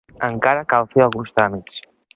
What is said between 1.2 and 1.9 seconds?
tràmits.